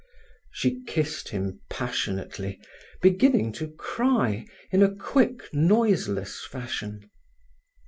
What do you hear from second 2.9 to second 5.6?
beginning to cry in a quick,